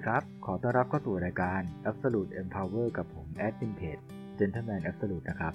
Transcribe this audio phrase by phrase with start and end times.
[0.00, 1.60] ดีครับ ขอต้อนรับเข้าสู่รายการ
[1.90, 3.98] Absolute Empower กับผมแอดมินเพจ
[4.38, 5.54] Gentleman Absolute นะครับ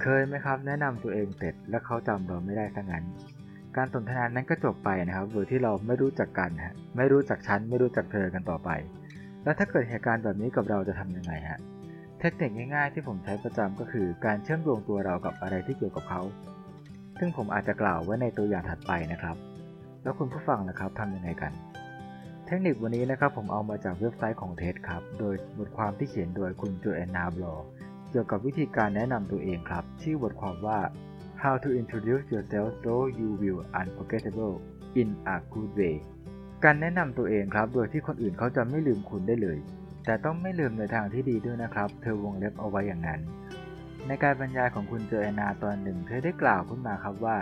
[0.00, 3.04] เคยไหมครับ แนะนำตัวเองเสร็จแล้วเขาจำเราไม่ได้ซะงั้น
[3.76, 8.70] การสนทนานั้นก็จบไปนะครับโดยที่เราไม่รู้จักกันฮะ ไม่รู้จักฉัน ไม่รู้จักเธอกันต่อไป
[9.44, 11.58] แล้วถ้าเกิดเหตุการณ์แบบนี้กับเราจะทำยังไงฮะ
[12.20, 16.22] เทคนิคง่ายๆ ที่ผมใช้ประจำก็คือการเชื่อมโยงตัวเรากับอะไรที่เกี่ยวกับเขา
[17.18, 19.36] ซึ่งผมอาจจะกล่าวไว้ในตัวอย่างถัดไปนะครับ
[20.02, 21.54] แล้วคุณผู้ฟังนะครับทำยังไงกัน
[22.50, 27.54] เทคนิควันนี้นะครับผมเอามาจากเว็บไซต์ของเท็ดครับ โดยบทความที่เขียนโดยคุณโจแอนนาบลอ
[28.10, 30.78] เกี่ยวกับวิธีการแนะนำตัวเองครับ ชื่อบทความว่า
[31.42, 34.54] How to introduce yourself so you will unforgettable
[35.00, 35.96] in a good way
[36.64, 39.58] การแนะนำตัวเองครับ โดยที่คนอื่นเขาจะไม่ลืมคุณได้เลย
[40.06, 43.20] แต่ต้องไม่ลืมในทางที่ดีด้วยนะครับ เธอวงเล็บเอาไว้อย่างนั้น
[44.06, 47.36] ในการบรรยายของคุณโจแอนนาตอนหนึ่ง เธอได้กล่าวขึ้นมาครับว่า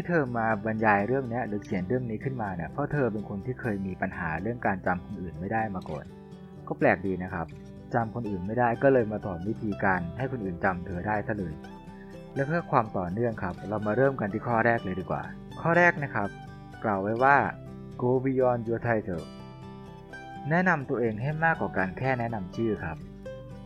[0.00, 6.04] ที่เธอมาบรรยายเรื่องนี้หรือเขียนเรื่องนี้ขึ้นมาเนี่ยเพราะเธอเป็นคนที่เคยมีปัญหาเรื่องการจำคนอื่นไม่ได้มาก่อน
[6.68, 7.46] ก็แปลกดีนะครับ
[7.94, 11.54] จำคนอื่นไม่ได้ก็เลยมาสอนวิธีการให้คนอื่นจำเธอได้ซะเลย
[12.34, 15.22] และเพื่อความต่อเนื่องครับ เรามาเริ่มกันที่ข้อแรกเลยดีกว่า
[15.60, 16.28] ข้อแรกนะครับ
[16.84, 17.36] กล่าวไว้ว่า
[18.00, 19.24] go beyond your title
[20.50, 22.98] แนะนำตัวเองให้มากกว่าการแค่แนะนำชื่อครับ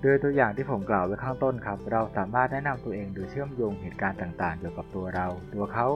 [0.02, 5.86] โดยตัวอย่างที่ผมกล่าวไว้ข้างต้นครับ เราสามารถแนะนำตัวเองโดยเชื่อมโยงเหตุการณ์ต่างๆ เกี่ยวกับตัวเรา ตัวเขา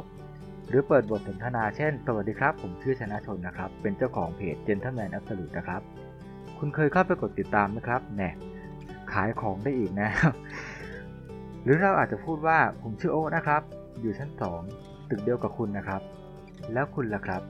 [0.69, 5.81] หรือเปิดบทสนทนาเช่น สวัสดีครับ ผมชื่อชนะชนนะครับ เป็นเจ้าของเพจ Gentleman Absolute นะครับ
[6.59, 8.31] คุณเคยเข้าไปกดติดตามไหมครับแน่
[9.13, 10.11] ขายของได้อีกนะ
[11.63, 13.63] หรือเราอาจจะพูดว่าผมชื่อโอ๊นะครับ
[14.01, 14.31] อยู่ชั้น
[14.71, 16.03] 2 ตึกเดียวกับคุณนะครับ
[16.73, 17.43] แล้วคุณล่ะครับ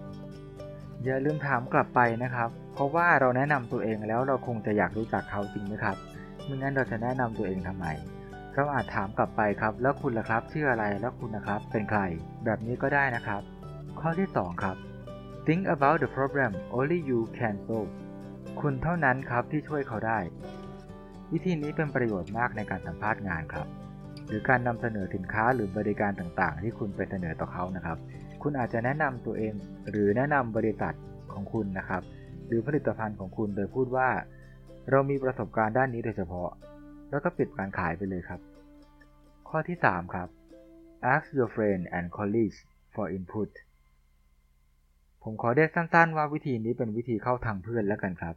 [1.05, 5.97] อย่าลืมถามกลับไปนะครับ เพราะว่าเราแนะนำตัวเองแล้วเราคงจะอยากรู้จักเขาจริงไหมครับ
[6.44, 7.87] ไม่งั้นเราจะแนะนำตัวเองทำไม
[8.59, 12.01] เราอาจถามกลับไปครับ แล้วคุณล่ะครับชื่ออะไรแล้วคุณนะครับ เป็นใคร
[12.45, 13.43] แบบนี้ก็ได้นะครับ
[14.01, 14.77] ข้อที่ 2 ครับ
[15.47, 17.93] think about the problem only you can solve
[18.61, 20.19] คุณเท่านั้นครับที่ช่วยเขาได้
[21.33, 23.67] วิธีนี้เป็นประโยชน์มากในการสัมภาษณ์งานครับ
[24.28, 27.99] หรือการนำเสนอสินค้าหรือบริการต่างๆ ที่คุณไปเสนอต่อเขานะครับ
[28.43, 29.55] คุณอาจจะแนะนำตัวเอง
[29.91, 30.94] หรือแนะนำบริษัท
[31.33, 32.03] ของคุณนะครับ
[32.47, 34.09] หรือผลิตภัณฑ์ของคุณโดยพูดว่า
[34.91, 36.50] เรามีประสบการณ์ด้านนี้โดยเฉพาะ
[37.16, 38.41] แล้วก็ปิดการขายไปเลยครับ
[39.49, 40.28] ข้อที่ 3 ครับ
[41.12, 42.59] ask your friend and colleagues
[42.94, 43.50] for input
[45.22, 48.34] ผมขอเรียกสั้น ๆ ว่าวิธีนี้เป็นวิธีเข้าทางเพื่อนแล้วกันครับ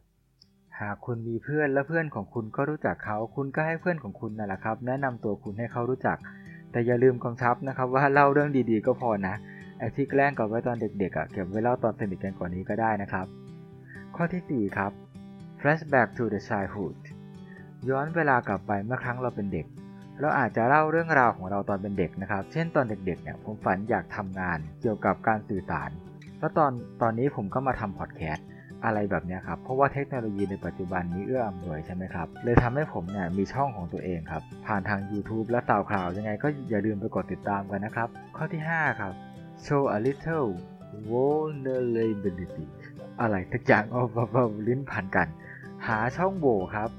[0.79, 6.18] หากคุณมีเพื่อนและเพื่อนของคุณก็รู้จักเขา คุณก็ให้เพื่อนของคุณนั่นแหละครับ แนะนำตัวคุณให้เขารู้จัก
[6.72, 9.35] แต่อย่าลืมกำชับนะครับว่าเล่าเรื่องดีๆ ก็พอนะ
[9.79, 13.28] ไอ้ที่แกล้งกับไว้ตอนเด็กๆอะเก็บไว้เล่าตอนสนิทกันกว่านี้ก็ได้นะครับ
[14.16, 14.91] ข้อที่ 4 ครับ
[15.59, 17.00] flashback to the childhood
[17.90, 19.66] ย้อนเวลากลับไปเมื่อครั้งเราเป็นเด็ก
[20.19, 25.89] เราอาจจะเล่าเรื่องราวของเราตอนเป็นเด็กนะครับ เช่นตอนเด็กๆเนี่ยผมฝันอยากทำงานเกี่ยวกับการสื่อสาร
[26.39, 28.47] แล้วตอนตอนนี้ผมก็มาทำพอดแคสต์
[28.85, 39.13] อะไรแบบนี้ครับ เพราะว่าเทคโนโลยีในปัจจุบันนี้เอื้ออำนวยใช่ไหมครับ เลยทำให้ผมเนี่ยมีช่องของตัวเองครับ ผ่านทาง YouTube และสาวข่าวยังไงก็อย่าลืมไปกดติดตามกันนะครับ ข้อที่ 5 ครับ
[39.66, 40.50] show a little
[41.09, 42.66] vulnerability
[43.22, 45.28] อะไรทุกอย่างเอาเบาลิ้นพันกัน
[45.88, 46.89] หาช่องโหว่ครับ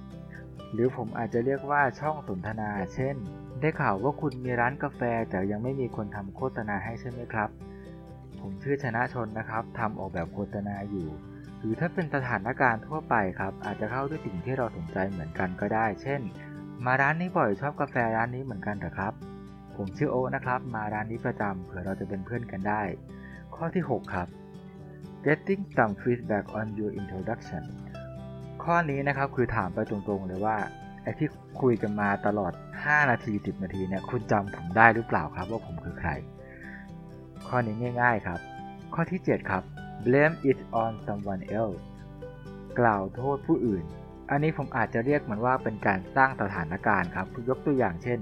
[0.72, 3.16] หรือผมอาจจะเรียกว่าช่องสนทนา เช่น
[3.60, 5.00] ได้ข่าวว่าคุณมีร้านกาแฟ
[5.31, 7.50] แต่ยังไม่มีคนทำโฆษณาให้ใช่ไหมครับ
[8.41, 11.08] ผมชื่อชนะชนนะครับทำออกแบบโฆษณาอยู่
[11.58, 16.20] หรือถ้าเป็นสถานการณ์ทั่วไปครับ อาจจะเข้าด้วยสิ่งที่เราสนใจเหมือนกันก็ได้ เช่น
[16.84, 19.12] มาร้านนี้บ่อยชอบกาแฟร้านนี้เหมือนกันเหรอครับ
[19.76, 22.82] ผมชื่อโอนะครับ มาร้านนี้ประจำเผื่อเราจะเป็นเพื่อนกันได้
[23.54, 24.28] ข้อที่ 6 ครับ
[25.25, 27.64] getting some feedback on your introduction
[28.65, 30.56] ข้อนี้นะครับคือถามไปตรงๆเลยว่า
[31.03, 31.28] ไอ้ที่
[31.60, 36.10] คุยกันมาตลอด 5 นาที 10 นาทีเนี่ยคุณจำผมได้หรือเปล่าครับว่าผมคือใคร
[37.49, 38.41] ข้อนี้ง่าย ๆครับ
[38.94, 39.62] ข้อที่ 7 ครับ
[40.04, 41.81] blame it on someone else
[42.81, 43.84] กล่าวโทษผู้อื่น
[44.31, 48.19] อันนี้ผมอาจจะเรียกมันว่าเป็นการสร้างสถานการณ์ครับยกตัวอย่างเช่น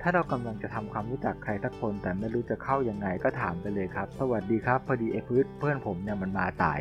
[0.00, 6.80] ถ้าเรากำลังจะทำความรู้จักใครสักคนแต่ไม่รู้จะเข้ายังไงก็ถามไปเลยครับ สวัสดีครับ พอดีเอพืเพื่อนผมเนี่ยมันมาสาย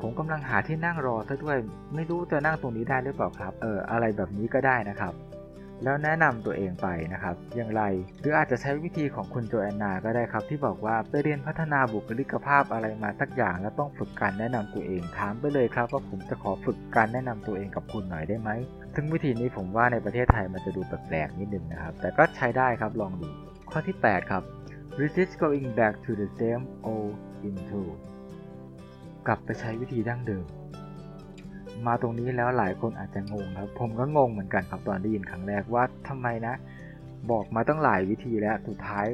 [0.00, 1.56] ผมกำลังหาที่นั่งรอซะด้วย
[1.94, 5.14] ไม่รู้จะนั่งตรงนี้ได้หรือเปล่าครับ เออ อะไรแบบนี้ก็ได้นะครับ
[5.84, 7.82] แล้วแนะนำตัวเองไปนะครับ อย่างไร
[8.20, 18.50] หรืออาจจะใช้วิธีของคุณโจแอนนาก็ได้ครับ ที่บอกว่าไปเรียนพัฒนาบุคลิกภาพอะไรมาสักอย่างแล้วต้องฝึกการแนะนำตัวเอง ถามไปเลยครับว่าผมจะขอฝึกการแนะนำตัวเองกับคุณหน่อยได้ไหม
[18.94, 23.28] ซึ่งวิธีนี้ผมว่าในประเทศไทยมันจะดูแปลกๆนิดนึงนะครับ แต่ก็ใช้ได้ครับลองดู
[23.70, 24.42] ข้อที่ 8 ครับ
[25.00, 27.14] resist going back to the same old
[27.48, 27.82] into
[29.26, 30.44] กลับไปใช้วิธีดั้งเดิม
[31.86, 36.54] มาตรงนี้แล้วหลายคนอาจจะงงครับ ผมก็งงเหมือนกันครับตอนได้ยินครั้งแรกว่าทำไมนะ
[37.30, 39.06] บอกมาตั้งหลายวิธีแล้วสุดท้าย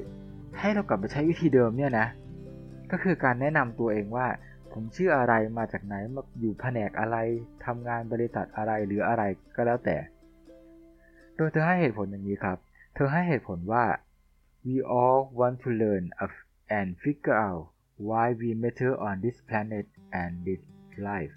[0.58, 2.06] ให้เรากลับไปใช้วิธีเดิมเนี่ยนะ
[2.90, 4.26] ก็คือการแนะนำตัวเองว่า
[4.72, 7.16] ผมชื่ออะไรมาจากไหนมาอยู่แผนกอะไร
[7.66, 9.22] ทำงานบริษัทอะไรหรืออะไร
[9.56, 9.96] ก็แล้วแต่
[11.36, 12.58] โดยเธอให้เหตุผลอย่างนี้ครับ
[12.94, 13.84] เธอให้เหตุผลว่า
[14.66, 16.04] we all want to learn
[16.78, 17.62] and figure out
[18.08, 19.86] why we matter on this planet
[20.22, 20.62] and this
[21.08, 21.34] life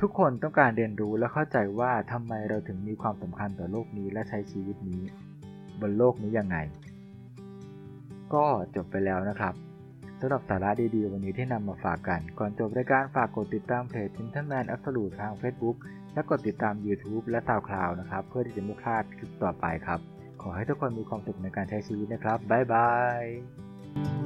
[0.00, 5.02] ทุกคนต้องการเรียนรู้และเข้าใจว่าทำไมเราถึงมีความสำคัญต่อโลกนี้และใช้ชีวิตนี้
[5.80, 6.56] บนโลกนี้ยังไง
[8.34, 8.44] ก็
[8.76, 9.54] จบไปแล้วนะครับ
[10.20, 15.76] สำหรับสาระดีๆ วันนี้ที่นำมาฝากกัน ก่อนจบรายการฝากกดติดตามเพจ Gentleman Absolute ทาง Facebook
[16.14, 20.00] และกดติดตาม YouTube และ SoundCloud นะครับ เพื่อที่จะไม่พลาดคลิปต่อไปครับ
[20.42, 22.90] ขอให้ทุกคนมีความสุขในการใช้ชีวิตนะครับ บ๊ายบา
[23.20, 24.25] ย